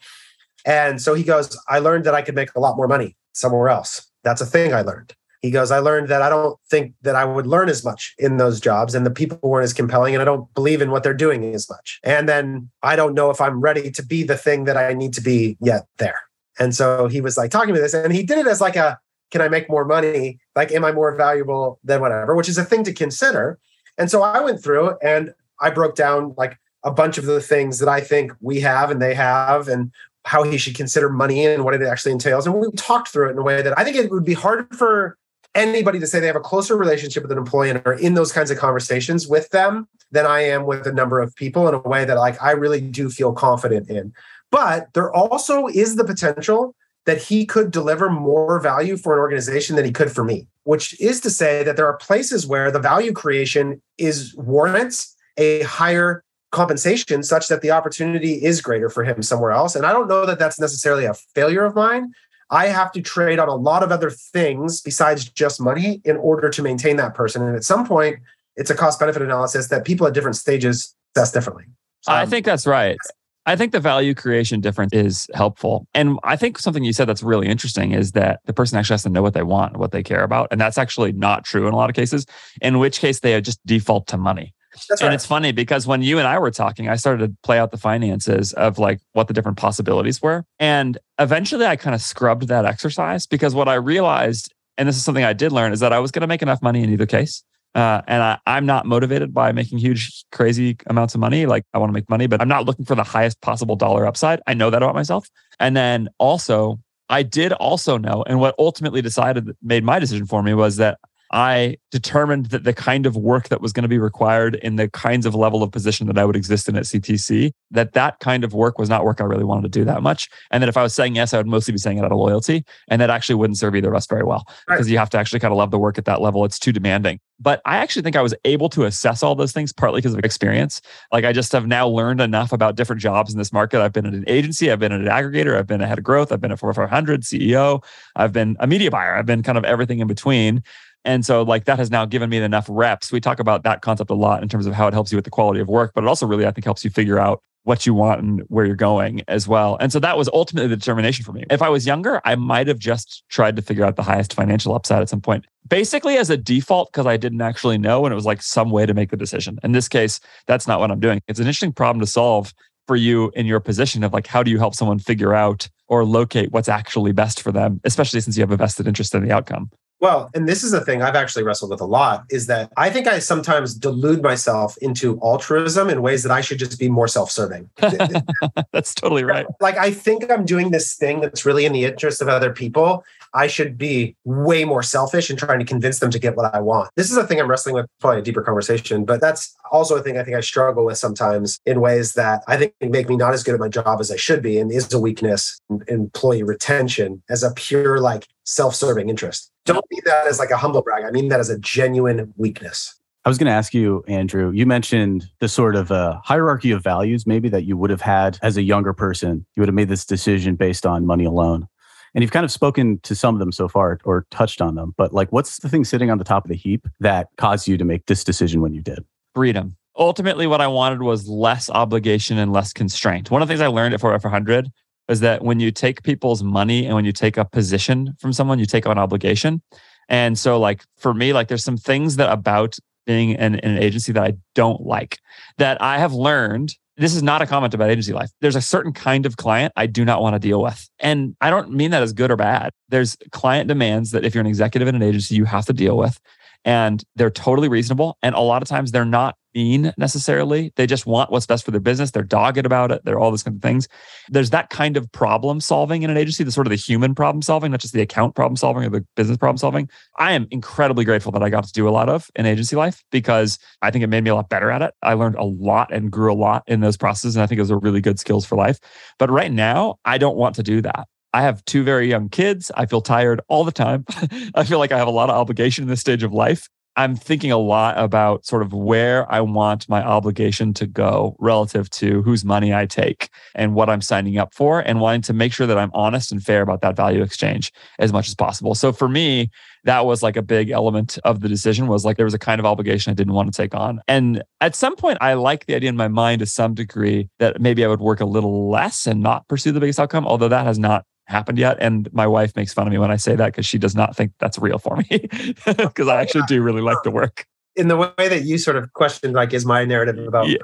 [0.65, 3.69] And so he goes, I learned that I could make a lot more money somewhere
[3.69, 4.11] else.
[4.23, 5.15] That's a thing I learned.
[5.41, 8.37] He goes, I learned that I don't think that I would learn as much in
[8.37, 11.15] those jobs and the people weren't as compelling and I don't believe in what they're
[11.15, 11.99] doing as much.
[12.05, 15.15] And then I don't know if I'm ready to be the thing that I need
[15.15, 16.21] to be yet there.
[16.59, 18.99] And so he was like talking to this and he did it as like a,
[19.31, 20.39] can I make more money?
[20.55, 23.59] Like, am I more valuable than whatever, which is a thing to consider.
[23.97, 27.79] And so I went through and I broke down like a bunch of the things
[27.79, 29.93] that I think we have and they have and
[30.25, 32.47] how he should consider money and what it actually entails.
[32.47, 34.75] And we talked through it in a way that I think it would be hard
[34.77, 35.17] for
[35.55, 38.33] anybody to say they have a closer relationship with an employee and are in those
[38.33, 41.81] kinds of conversations with them than I am with a number of people in a
[41.81, 44.13] way that like I really do feel confident in.
[44.51, 46.75] But there also is the potential
[47.07, 51.01] that he could deliver more value for an organization than he could for me, which
[51.01, 56.23] is to say that there are places where the value creation is warrants a higher
[56.51, 59.77] compensation such that the opportunity is greater for him somewhere else.
[59.77, 62.13] And I don't know that that's necessarily a failure of mine.
[62.51, 66.51] I have to trade on a lot of other things besides just money in order
[66.51, 67.43] to maintain that person.
[67.43, 68.19] And at some point,
[68.57, 71.65] it's a cost benefit analysis that people at different stages assess differently.
[72.01, 72.99] So, I think that's right.
[73.47, 75.87] I think the value creation difference is helpful.
[75.95, 79.03] And I think something you said that's really interesting is that the person actually has
[79.05, 80.49] to know what they want, what they care about.
[80.51, 82.27] And that's actually not true in a lot of cases,
[82.61, 84.55] in which case they just default to money.
[84.73, 85.15] That's and right.
[85.15, 87.77] it's funny because when you and I were talking, I started to play out the
[87.77, 90.45] finances of like what the different possibilities were.
[90.59, 95.05] And eventually I kind of scrubbed that exercise because what I realized, and this is
[95.05, 97.07] something I did learn, is that I was going to make enough money in either
[97.07, 97.43] case.
[97.75, 101.47] Uh, and I, I'm not motivated by making huge, crazy amounts of money.
[101.47, 104.07] Like I want to make money, but I'm not looking for the highest possible dollar
[104.07, 104.41] upside.
[104.47, 105.29] I know that about myself.
[105.61, 110.43] And then also, I did also know, and what ultimately decided, made my decision for
[110.43, 110.99] me was that
[111.33, 114.89] I determined that the kind of work that was going to be required in the
[114.89, 118.43] kinds of level of position that I would exist in at CTC, that that kind
[118.43, 120.29] of work was not work I really wanted to do that much.
[120.51, 122.19] And that if I was saying yes, I would mostly be saying it out of
[122.19, 122.65] loyalty.
[122.89, 124.77] And that actually wouldn't serve either of us very well Right.
[124.77, 126.45] because you have to actually kind of love the work at that level.
[126.45, 127.21] It's too demanding.
[127.43, 130.23] But I actually think I was able to assess all those things partly because of
[130.25, 130.81] experience.
[131.11, 133.81] Like I just have now learned enough about different jobs in this market.
[133.81, 136.05] I've been at an agency, I've been at an aggregator, I've been a head of
[136.05, 137.83] growth, I've been at 4400 CEO,
[138.17, 140.63] I've been a media buyer, I've been kind of everything in between.
[141.05, 143.11] And so, like, that has now given me enough reps.
[143.11, 145.25] We talk about that concept a lot in terms of how it helps you with
[145.25, 147.85] the quality of work, but it also really, I think, helps you figure out what
[147.85, 149.77] you want and where you're going as well.
[149.81, 151.45] And so that was ultimately the determination for me.
[151.51, 154.75] If I was younger, I might have just tried to figure out the highest financial
[154.75, 158.07] upside at some point, basically as a default, because I didn't actually know.
[158.07, 159.59] And it was like some way to make the decision.
[159.63, 161.21] In this case, that's not what I'm doing.
[161.29, 162.53] It's an interesting problem to solve
[162.87, 166.05] for you in your position of like, how do you help someone figure out or
[166.05, 169.33] locate what's actually best for them, especially since you have a vested interest in the
[169.33, 169.71] outcome?
[170.01, 172.89] Well, and this is the thing I've actually wrestled with a lot is that I
[172.89, 177.07] think I sometimes delude myself into altruism in ways that I should just be more
[177.07, 177.69] self serving.
[178.73, 179.47] That's totally right.
[179.61, 183.05] like, I think I'm doing this thing that's really in the interest of other people.
[183.35, 186.61] I should be way more selfish and trying to convince them to get what I
[186.61, 186.91] want.
[186.97, 190.03] This is a thing I'm wrestling with, probably a deeper conversation, but that's also a
[190.03, 193.33] thing I think I struggle with sometimes in ways that I think make me not
[193.33, 196.43] as good at my job as I should be and is a weakness in employee
[196.43, 199.51] retention as a pure, like, self serving interest.
[199.65, 201.05] Don't mean that as like a humble brag.
[201.05, 203.01] I mean that as a genuine weakness.
[203.25, 206.83] I was going to ask you, Andrew, you mentioned the sort of uh, hierarchy of
[206.83, 209.45] values maybe that you would have had as a younger person.
[209.55, 211.69] You would have made this decision based on money alone.
[212.15, 214.95] And you've kind of spoken to some of them so far or touched on them.
[214.97, 217.77] But like, what's the thing sitting on the top of the heap that caused you
[217.77, 219.05] to make this decision when you did?
[219.35, 219.77] freedom.
[219.97, 223.31] Ultimately, what I wanted was less obligation and less constraint.
[223.31, 224.69] One of the things I learned at 400
[225.09, 228.59] is that when you take people's money and when you take a position from someone,
[228.59, 229.61] you take on obligation.
[230.09, 233.83] And so, like for me, like there's some things that about being in, in an
[233.83, 235.19] agency that I don't like
[235.59, 236.77] that I have learned.
[237.01, 238.31] This is not a comment about agency life.
[238.43, 240.87] There's a certain kind of client I do not want to deal with.
[240.99, 242.73] And I don't mean that as good or bad.
[242.91, 245.97] There's client demands that if you're an executive in an agency, you have to deal
[245.97, 246.21] with
[246.63, 248.19] and they're totally reasonable.
[248.23, 250.73] And a lot of times they're not mean necessarily.
[250.77, 252.11] They just want what's best for their business.
[252.11, 253.05] They're dogged about it.
[253.05, 253.89] They're all those kind of things.
[254.29, 257.43] There's that kind of problem solving in an agency, the sort of the human problem
[257.43, 259.89] solving, not just the account problem solving or the business problem solving.
[260.19, 263.03] I am incredibly grateful that I got to do a lot of in agency life
[263.11, 264.95] because I think it made me a lot better at it.
[265.03, 267.37] I learned a lot and grew a lot in those processes.
[267.37, 268.79] And I think those are really good skills for life.
[269.19, 271.07] But right now, I don't want to do that.
[271.33, 272.71] I have two very young kids.
[272.75, 274.05] I feel tired all the time.
[274.55, 276.69] I feel like I have a lot of obligation in this stage of life.
[276.97, 281.89] I'm thinking a lot about sort of where I want my obligation to go relative
[281.91, 285.53] to whose money I take and what I'm signing up for, and wanting to make
[285.53, 288.75] sure that I'm honest and fair about that value exchange as much as possible.
[288.75, 289.51] So for me,
[289.85, 292.59] that was like a big element of the decision was like there was a kind
[292.59, 294.01] of obligation I didn't want to take on.
[294.09, 297.61] And at some point, I like the idea in my mind to some degree that
[297.61, 300.67] maybe I would work a little less and not pursue the biggest outcome, although that
[300.67, 301.77] has not happened yet.
[301.81, 304.17] And my wife makes fun of me when I say that because she does not
[304.17, 305.05] think that's real for me
[305.67, 307.47] because I actually do really like the work.
[307.77, 310.59] In the way that you sort of questioned, like, is my narrative about Yeah.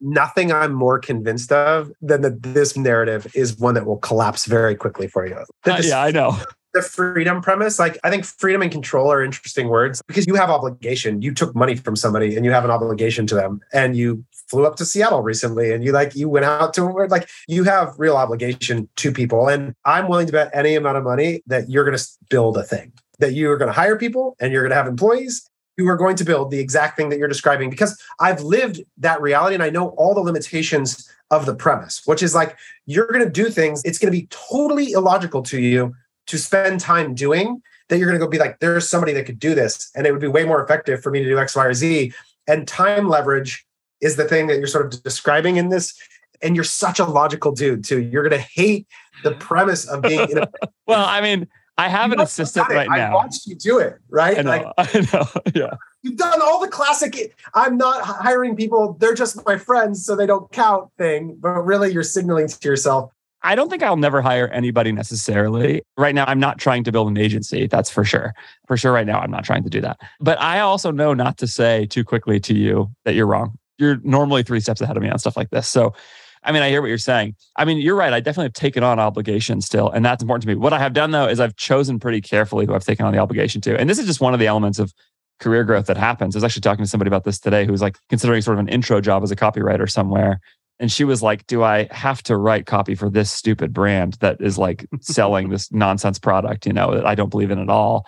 [0.00, 4.74] Nothing I'm more convinced of than that this narrative is one that will collapse very
[4.74, 5.36] quickly for you.
[5.66, 6.36] Uh, yeah, I know.
[6.74, 10.50] the freedom premise, like I think freedom and control are interesting words because you have
[10.50, 11.22] obligation.
[11.22, 13.60] You took money from somebody and you have an obligation to them.
[13.72, 17.08] And you flew up to Seattle recently and you like you went out to where
[17.08, 19.48] like you have real obligation to people.
[19.48, 22.62] And I'm willing to bet any amount of money that you're going to build a
[22.62, 25.88] thing, that you are going to hire people and you're going to have employees who
[25.88, 29.54] are going to build the exact thing that you're describing because I've lived that reality
[29.54, 33.30] and I know all the limitations of the premise, which is like you're going to
[33.30, 35.94] do things, it's going to be totally illogical to you
[36.26, 39.38] to spend time doing that you're going to go be like, there's somebody that could
[39.38, 39.90] do this.
[39.94, 42.12] And it would be way more effective for me to do X, Y, or Z.
[42.46, 43.63] And time leverage
[44.00, 45.94] is the thing that you're sort of describing in this.
[46.42, 48.02] And you're such a logical dude, too.
[48.02, 48.86] You're going to hate
[49.22, 49.38] the mm-hmm.
[49.38, 50.48] premise of being in a
[50.86, 53.14] Well, I mean, I have an assistant right I now.
[53.14, 54.38] watched you do it, right?
[54.38, 54.50] I know.
[54.50, 55.26] Like I know.
[55.54, 55.74] Yeah.
[56.02, 60.26] You've done all the classic, I'm not hiring people, they're just my friends, so they
[60.26, 61.36] don't count thing.
[61.40, 63.10] But really, you're signaling to yourself,
[63.44, 65.82] I don't think I'll never hire anybody necessarily.
[65.98, 67.66] Right now, I'm not trying to build an agency.
[67.66, 68.32] That's for sure.
[68.66, 70.00] For sure, right now, I'm not trying to do that.
[70.18, 73.58] But I also know not to say too quickly to you that you're wrong.
[73.78, 75.68] You're normally three steps ahead of me on stuff like this.
[75.68, 75.94] So,
[76.42, 77.34] I mean, I hear what you're saying.
[77.56, 78.12] I mean, you're right.
[78.12, 80.54] I definitely have taken on obligations still, and that's important to me.
[80.54, 83.18] What I have done though is I've chosen pretty carefully who I've taken on the
[83.18, 83.78] obligation to.
[83.78, 84.92] And this is just one of the elements of
[85.40, 86.36] career growth that happens.
[86.36, 88.68] I was actually talking to somebody about this today who's like considering sort of an
[88.68, 90.40] intro job as a copywriter somewhere
[90.78, 94.36] and she was like do i have to write copy for this stupid brand that
[94.40, 98.06] is like selling this nonsense product you know that i don't believe in at all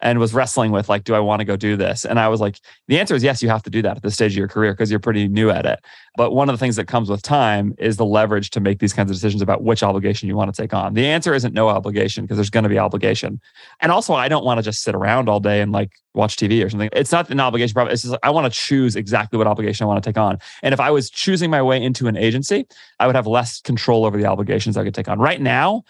[0.00, 2.04] and was wrestling with like do i want to go do this?
[2.04, 4.14] And i was like the answer is yes you have to do that at this
[4.14, 5.80] stage of your career because you're pretty new at it.
[6.16, 8.92] But one of the things that comes with time is the leverage to make these
[8.92, 10.94] kinds of decisions about which obligation you want to take on.
[10.94, 13.40] The answer isn't no obligation because there's going to be obligation.
[13.80, 16.64] And also i don't want to just sit around all day and like watch tv
[16.64, 16.90] or something.
[16.92, 19.86] It's not an obligation problem it's just i want to choose exactly what obligation i
[19.86, 20.38] want to take on.
[20.62, 22.66] And if i was choosing my way into an agency
[23.00, 25.18] i would have less control over the obligations i could take on.
[25.18, 25.84] Right now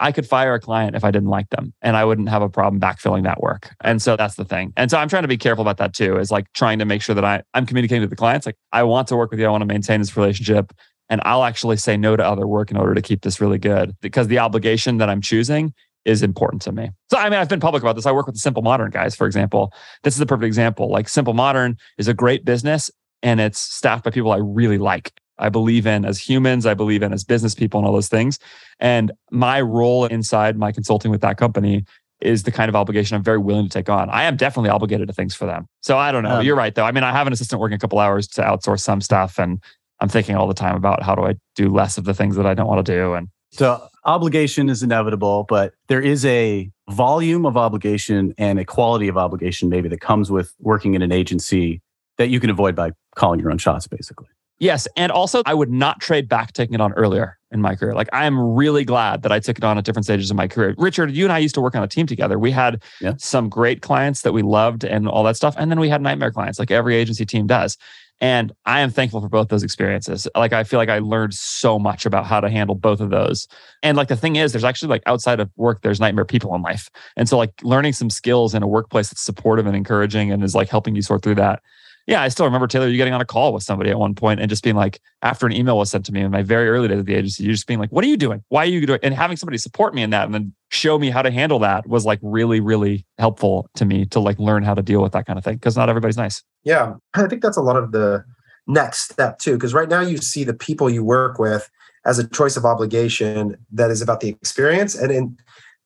[0.00, 2.48] I could fire a client if I didn't like them and I wouldn't have a
[2.48, 3.70] problem backfilling that work.
[3.82, 4.72] And so that's the thing.
[4.76, 7.02] And so I'm trying to be careful about that too, is like trying to make
[7.02, 9.46] sure that I, I'm communicating to the clients, like, I want to work with you.
[9.46, 10.72] I want to maintain this relationship.
[11.10, 13.94] And I'll actually say no to other work in order to keep this really good
[14.00, 16.90] because the obligation that I'm choosing is important to me.
[17.10, 18.06] So, I mean, I've been public about this.
[18.06, 19.72] I work with the Simple Modern guys, for example.
[20.02, 20.88] This is a perfect example.
[20.90, 22.90] Like, Simple Modern is a great business
[23.22, 25.12] and it's staffed by people I really like.
[25.40, 28.38] I believe in as humans, I believe in as business people and all those things.
[28.78, 31.84] And my role inside my consulting with that company
[32.20, 34.10] is the kind of obligation I'm very willing to take on.
[34.10, 35.66] I am definitely obligated to things for them.
[35.82, 36.36] So I don't know.
[36.36, 36.84] Um, You're right though.
[36.84, 39.62] I mean, I have an assistant working a couple hours to outsource some stuff and
[40.00, 42.46] I'm thinking all the time about how do I do less of the things that
[42.46, 47.44] I don't want to do and so obligation is inevitable, but there is a volume
[47.44, 51.82] of obligation and a quality of obligation maybe that comes with working in an agency
[52.16, 54.28] that you can avoid by calling your own shots basically.
[54.60, 54.86] Yes.
[54.94, 57.94] And also, I would not trade back taking it on earlier in my career.
[57.94, 60.46] Like, I am really glad that I took it on at different stages of my
[60.46, 60.74] career.
[60.76, 62.38] Richard, you and I used to work on a team together.
[62.38, 63.14] We had yeah.
[63.16, 65.54] some great clients that we loved and all that stuff.
[65.56, 67.78] And then we had nightmare clients, like every agency team does.
[68.20, 70.28] And I am thankful for both those experiences.
[70.36, 73.48] Like, I feel like I learned so much about how to handle both of those.
[73.82, 76.60] And like, the thing is, there's actually like outside of work, there's nightmare people in
[76.60, 76.90] life.
[77.16, 80.54] And so, like, learning some skills in a workplace that's supportive and encouraging and is
[80.54, 81.62] like helping you sort through that
[82.06, 84.40] yeah, I still remember Taylor, you getting on a call with somebody at one point
[84.40, 86.88] and just being like, after an email was sent to me in my very early
[86.88, 88.42] days of the agency, you just being like, what are you doing?
[88.48, 89.00] Why are you doing?
[89.02, 91.86] And having somebody support me in that and then show me how to handle that
[91.86, 95.26] was like really, really helpful to me to like learn how to deal with that
[95.26, 95.58] kind of thing.
[95.58, 96.42] Cause not everybody's nice.
[96.64, 96.94] Yeah.
[97.14, 98.24] I think that's a lot of the
[98.66, 99.58] next step too.
[99.58, 101.70] Cause right now you see the people you work with
[102.06, 104.94] as a choice of obligation that is about the experience.
[104.94, 105.36] And in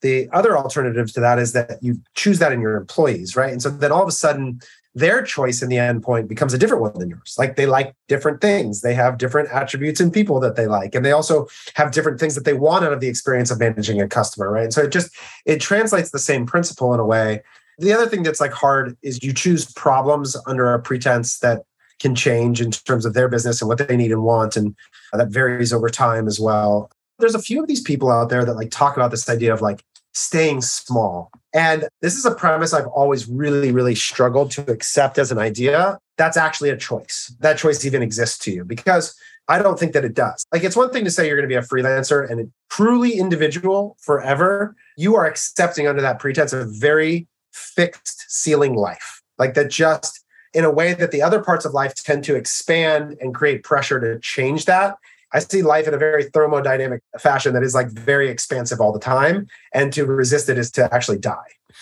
[0.01, 3.51] the other alternative to that is that you choose that in your employees, right?
[3.51, 4.61] And so then all of a sudden
[4.95, 7.35] their choice in the endpoint becomes a different one than yours.
[7.37, 8.81] Like they like different things.
[8.81, 10.95] They have different attributes and people that they like.
[10.95, 14.01] And they also have different things that they want out of the experience of managing
[14.01, 14.65] a customer, right?
[14.65, 15.15] And so it just
[15.47, 17.43] it translates the same principle in a way.
[17.79, 21.65] The other thing that's like hard is you choose problems under a pretense that
[21.99, 24.57] can change in terms of their business and what they need and want.
[24.57, 24.77] And
[25.13, 26.91] that varies over time as well.
[27.19, 29.61] There's a few of these people out there that like talk about this idea of
[29.61, 31.31] like staying small.
[31.53, 35.99] And this is a premise I've always really, really struggled to accept as an idea.
[36.17, 37.35] That's actually a choice.
[37.41, 39.15] That choice even exists to you because
[39.49, 40.45] I don't think that it does.
[40.53, 43.19] Like, it's one thing to say you're going to be a freelancer and a truly
[43.19, 44.75] individual forever.
[44.97, 50.25] You are accepting under that pretense of very fixed ceiling life, like that just
[50.55, 54.01] in a way that the other parts of life tend to expand and create pressure
[54.01, 54.97] to change that.
[55.35, 59.01] I see life in a very thermodynamic fashion that is like very expansive all the
[59.01, 59.47] time.
[59.73, 61.35] And to resist it is to actually die.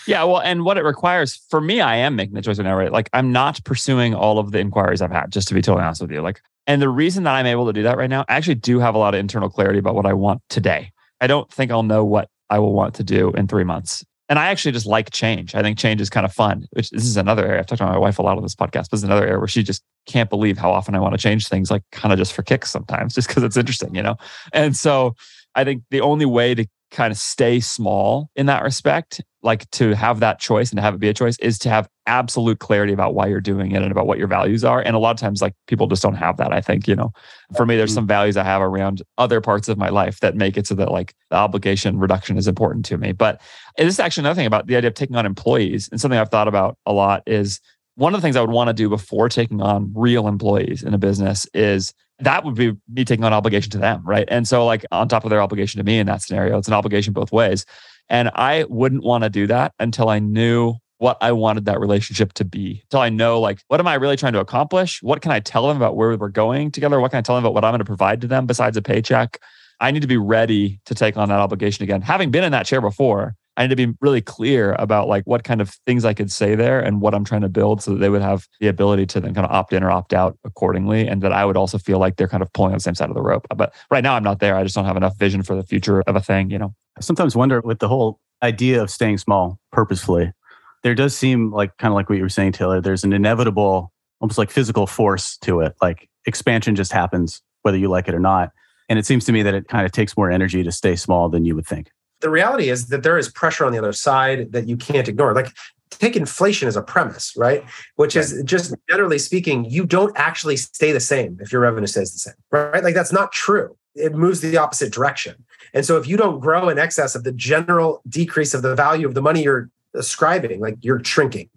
[0.07, 2.75] Yeah, well, and what it requires for me, I am making the choice right now,
[2.75, 2.91] right?
[2.91, 6.01] Like I'm not pursuing all of the inquiries I've had, just to be totally honest
[6.01, 6.21] with you.
[6.21, 8.79] Like, and the reason that I'm able to do that right now, I actually do
[8.79, 10.91] have a lot of internal clarity about what I want today.
[11.21, 14.03] I don't think I'll know what I will want to do in three months.
[14.33, 15.53] And I actually just like change.
[15.53, 17.59] I think change is kind of fun, which this is another area.
[17.59, 19.47] I've talked to my wife a lot on this podcast, but it's another area where
[19.47, 22.33] she just can't believe how often I want to change things, like kind of just
[22.33, 24.15] for kicks sometimes, just because it's interesting, you know?
[24.51, 25.15] And so
[25.53, 29.93] I think the only way to kind of stay small in that respect, like to
[29.93, 32.93] have that choice and to have it be a choice, is to have absolute clarity
[32.93, 34.79] about why you're doing it and about what your values are.
[34.79, 36.53] And a lot of times, like people just don't have that.
[36.53, 37.11] I think, you know,
[37.55, 37.95] for me, there's mm-hmm.
[37.95, 40.91] some values I have around other parts of my life that make it so that
[40.91, 43.11] like the obligation reduction is important to me.
[43.11, 43.41] But
[43.77, 45.89] this is actually another thing about the idea of taking on employees.
[45.91, 47.59] And something I've thought about a lot is
[47.95, 50.93] one of the things I would want to do before taking on real employees in
[50.93, 54.27] a business is that would be me taking on obligation to them, right?
[54.29, 56.73] And so, like, on top of their obligation to me in that scenario, it's an
[56.73, 57.65] obligation both ways.
[58.09, 62.33] And I wouldn't want to do that until I knew what I wanted that relationship
[62.33, 65.03] to be until I know, like, what am I really trying to accomplish?
[65.03, 66.99] What can I tell them about where we're going together?
[66.99, 68.81] What can I tell them about what I'm going to provide to them besides a
[68.81, 69.39] paycheck?
[69.81, 72.01] I need to be ready to take on that obligation again.
[72.01, 75.43] Having been in that chair before, I need to be really clear about like what
[75.43, 77.97] kind of things I could say there and what I'm trying to build so that
[77.99, 81.07] they would have the ability to then kind of opt in or opt out accordingly.
[81.07, 83.09] And that I would also feel like they're kind of pulling on the same side
[83.09, 83.45] of the rope.
[83.55, 84.55] But right now I'm not there.
[84.55, 86.73] I just don't have enough vision for the future of a thing, you know?
[86.97, 90.33] I sometimes wonder with the whole idea of staying small purposefully,
[90.81, 93.91] there does seem like kind of like what you were saying, Taylor, there's an inevitable,
[94.19, 95.75] almost like physical force to it.
[95.81, 98.51] Like expansion just happens, whether you like it or not.
[98.89, 101.29] And it seems to me that it kind of takes more energy to stay small
[101.29, 101.89] than you would think
[102.23, 105.33] the reality is that there is pressure on the other side that you can't ignore.
[105.33, 105.49] Like
[105.91, 107.63] take inflation as a premise, right?
[107.97, 108.23] Which right.
[108.23, 112.19] is just generally speaking, you don't actually stay the same if your revenue stays the
[112.19, 112.83] same, right?
[112.83, 113.75] Like that's not true.
[113.93, 115.35] It moves the opposite direction.
[115.73, 119.05] And so if you don't grow in excess of the general decrease of the value
[119.05, 121.49] of the money you're ascribing, like you're shrinking.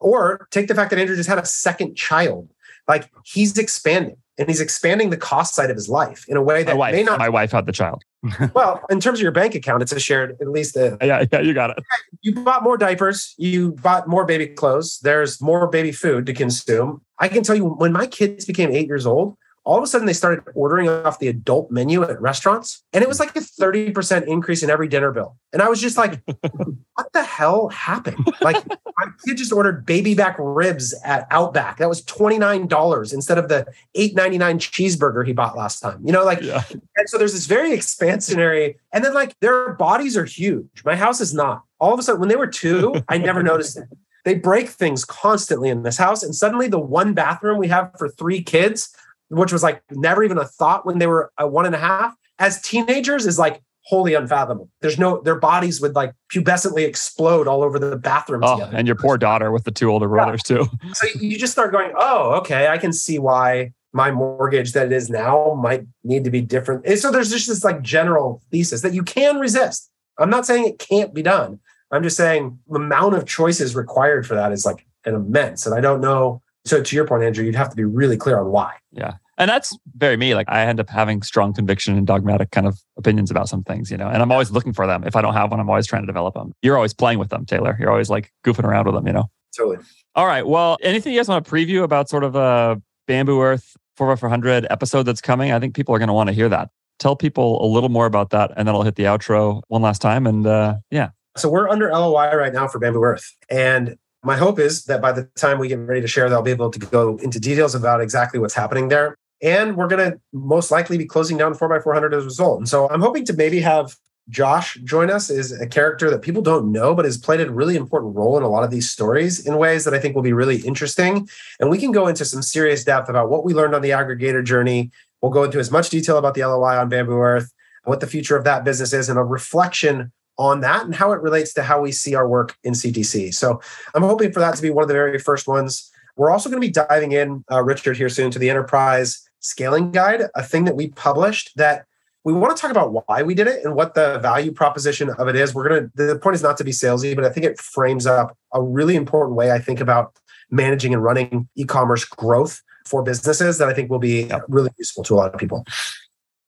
[0.00, 2.48] Or take the fact that Andrew just had a second child,
[2.88, 6.62] like he's expanding and he's expanding the cost side of his life in a way
[6.62, 7.18] that wife, may not.
[7.18, 8.04] My wife had the child.
[8.54, 10.76] well, in terms of your bank account, it's a shared, at least.
[10.76, 11.84] A, yeah, yeah, you got it.
[12.22, 13.34] You bought more diapers.
[13.36, 14.98] You bought more baby clothes.
[15.02, 17.02] There's more baby food to consume.
[17.18, 19.36] I can tell you, when my kids became eight years old,
[19.68, 23.08] all of a sudden they started ordering off the adult menu at restaurants and it
[23.08, 25.36] was like a 30% increase in every dinner bill.
[25.52, 26.22] And i was just like
[26.94, 28.26] what the hell happened?
[28.40, 31.76] Like my kid just ordered baby back ribs at outback.
[31.76, 36.40] That was $29 instead of the $8.99 cheeseburger he bought last time you know like
[36.40, 36.62] yeah.
[36.96, 40.82] and so there's this very expansionary and then like their bodies are huge.
[40.86, 41.62] My house is not.
[41.78, 43.84] All of a sudden when they were two i never noticed it.
[44.24, 48.08] They break things constantly in this house and suddenly the one bathroom we have for
[48.08, 48.94] three kids
[49.28, 52.14] which was like never even a thought when they were a one and a half,
[52.38, 54.68] as teenagers is like wholly unfathomable.
[54.82, 58.42] There's no their bodies would like pubescently explode all over the bathroom.
[58.44, 58.76] Oh, together.
[58.76, 60.58] and your poor daughter with the two older brothers yeah.
[60.58, 60.68] too.
[60.94, 64.92] So you just start going, oh, okay, I can see why my mortgage that it
[64.92, 66.84] is now might need to be different.
[66.86, 69.90] And so there's just this like general thesis that you can resist.
[70.18, 71.60] I'm not saying it can't be done.
[71.90, 75.64] I'm just saying the amount of choices required for that is like an immense.
[75.64, 78.38] And I don't know so to your point, Andrew, you'd have to be really clear
[78.38, 78.74] on why.
[78.92, 79.14] Yeah.
[79.38, 80.34] And that's very me.
[80.34, 83.90] Like I end up having strong conviction and dogmatic kind of opinions about some things,
[83.90, 85.04] you know, and I'm always looking for them.
[85.04, 86.52] If I don't have one, I'm always trying to develop them.
[86.60, 87.76] You're always playing with them, Taylor.
[87.78, 89.30] You're always like goofing around with them, you know?
[89.56, 89.78] Totally.
[90.16, 90.46] All right.
[90.46, 95.04] Well, anything you guys want to preview about sort of a Bamboo Earth 4x400 episode
[95.04, 95.52] that's coming?
[95.52, 96.70] I think people are going to want to hear that.
[96.98, 100.02] Tell people a little more about that, and then I'll hit the outro one last
[100.02, 100.26] time.
[100.26, 101.10] And uh, yeah.
[101.36, 103.36] So we're under LOI right now for Bamboo Earth.
[103.48, 106.50] And my hope is that by the time we get ready to share, they'll be
[106.50, 109.16] able to go into details about exactly what's happening there.
[109.40, 112.58] And we're going to most likely be closing down 4x400 as a result.
[112.58, 113.94] And so I'm hoping to maybe have
[114.28, 117.76] Josh join us is a character that people don't know, but has played a really
[117.76, 120.32] important role in a lot of these stories in ways that I think will be
[120.32, 121.28] really interesting.
[121.60, 124.44] And we can go into some serious depth about what we learned on the aggregator
[124.44, 124.90] journey.
[125.22, 127.52] We'll go into as much detail about the LOI on Bamboo Earth,
[127.84, 131.20] what the future of that business is, and a reflection on that and how it
[131.20, 133.34] relates to how we see our work in CTC.
[133.34, 133.60] So
[133.94, 135.90] I'm hoping for that to be one of the very first ones.
[136.16, 139.92] We're also going to be diving in, uh, Richard, here soon to the enterprise scaling
[139.92, 141.84] guide, a thing that we published that
[142.24, 145.28] we want to talk about why we did it and what the value proposition of
[145.28, 145.54] it is.
[145.54, 148.06] We're going to, the point is not to be salesy, but I think it frames
[148.06, 150.12] up a really important way I think about
[150.50, 155.04] managing and running e commerce growth for businesses that I think will be really useful
[155.04, 155.64] to a lot of people.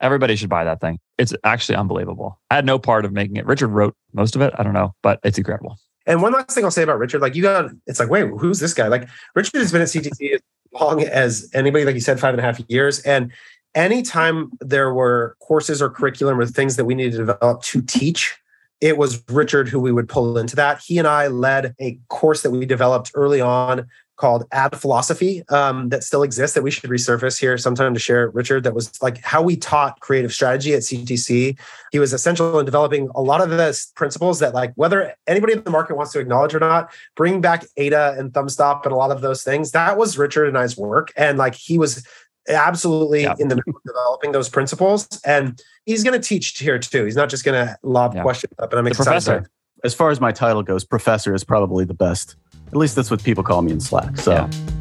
[0.00, 0.98] Everybody should buy that thing.
[1.18, 2.40] It's actually unbelievable.
[2.50, 3.46] I had no part of making it.
[3.46, 4.52] Richard wrote most of it.
[4.58, 5.78] I don't know, but it's incredible.
[6.06, 8.58] And one last thing I'll say about Richard, like you got, it's like, wait, who's
[8.58, 8.88] this guy?
[8.88, 10.40] Like Richard has been at CTC as
[10.72, 13.00] long as anybody, like you said, five and a half years.
[13.00, 13.30] And
[13.74, 18.36] anytime there were courses or curriculum or things that we needed to develop to teach,
[18.80, 20.80] it was Richard who we would pull into that.
[20.80, 23.86] He and I led a course that we developed early on
[24.20, 28.28] called Ad Philosophy um, that still exists that we should resurface here sometime to share,
[28.30, 28.64] Richard.
[28.64, 31.58] That was like how we taught creative strategy at CTC.
[31.90, 35.64] He was essential in developing a lot of the principles that, like, whether anybody in
[35.64, 39.10] the market wants to acknowledge or not, bring back ADA and Thumbstop and a lot
[39.10, 39.72] of those things.
[39.72, 42.06] That was Richard and I's work, and like he was
[42.48, 43.34] absolutely yeah.
[43.38, 45.08] in the middle of developing those principles.
[45.24, 47.04] And he's going to teach here too.
[47.04, 48.22] He's not just going to lob yeah.
[48.22, 48.72] questions up.
[48.72, 49.10] And I'm the excited.
[49.10, 49.50] Professor.
[49.82, 52.36] As far as my title goes, professor is probably the best.
[52.72, 54.16] At least that's what people call me in Slack.
[54.16, 54.32] So.
[54.32, 54.79] Yeah.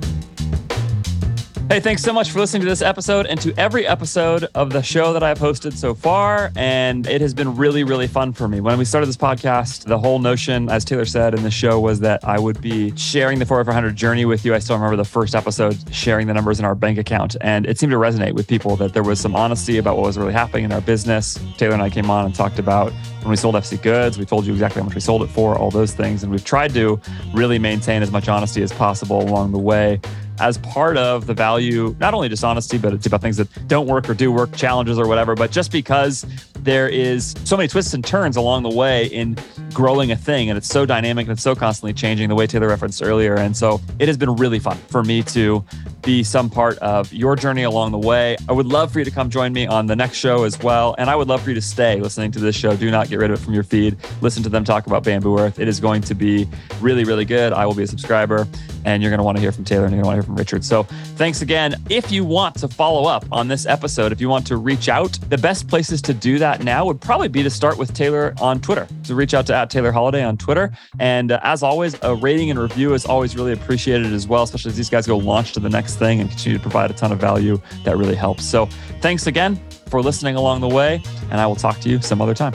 [1.72, 4.82] Hey, thanks so much for listening to this episode and to every episode of the
[4.82, 6.52] show that I've hosted so far.
[6.56, 8.60] And it has been really, really fun for me.
[8.60, 12.00] When we started this podcast, the whole notion, as Taylor said in the show, was
[12.00, 14.56] that I would be sharing the 400 journey with you.
[14.56, 17.36] I still remember the first episode sharing the numbers in our bank account.
[17.40, 20.18] And it seemed to resonate with people that there was some honesty about what was
[20.18, 21.38] really happening in our business.
[21.58, 22.92] Taylor and I came on and talked about
[23.22, 25.56] when we sold FC Goods, we told you exactly how much we sold it for,
[25.56, 26.24] all those things.
[26.24, 27.00] And we've tried to
[27.36, 30.02] really maintain as much honesty as possible along the way
[30.40, 34.10] as part of the value, not only dishonesty, but it's about things that don't work
[34.10, 35.36] or do work, challenges or whatever.
[35.36, 36.26] But just because
[36.64, 39.38] there is so many twists and turns along the way in
[39.74, 42.68] growing a thing, and it's so dynamic and it's so constantly changing, the way Taylor
[42.68, 43.36] referenced earlier.
[43.36, 45.64] And so it has been really fun for me to
[46.02, 48.38] be some part of your journey along the way.
[48.48, 50.96] I would love for you to come join me on the next show as well.
[50.98, 52.76] And I would love for you to stay listening to this show.
[52.76, 53.98] Do not get rid of it from your feed.
[54.22, 55.60] Listen to them talk about Bamboo Earth.
[55.60, 56.48] It is going to be
[56.80, 57.54] really, really good.
[57.54, 58.48] I will be a subscriber
[58.86, 60.28] and you're going to want to hear from Taylor and you're going to want to
[60.28, 60.64] hear from Richard.
[60.64, 60.84] So
[61.16, 61.76] thanks again.
[61.90, 65.12] If you want to follow up on this episode, if you want to reach out,
[65.30, 68.60] the best places to do that now would probably be to start with Taylor on
[68.60, 68.88] Twitter.
[69.04, 70.72] So reach out to at Taylor Holiday on Twitter.
[71.00, 74.70] And uh, as always, a rating and review is always really appreciated as well, especially
[74.70, 77.12] as these guys go launch to the next thing and continue to provide a ton
[77.12, 77.62] of value.
[77.86, 78.46] That really helps.
[78.46, 78.68] So
[79.02, 82.34] thanks again for listening along the way, and I will talk to you some other
[82.34, 82.54] time.